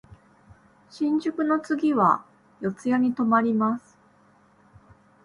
[0.89, 2.25] 新宿の次は
[2.59, 3.99] 四谷に止まります。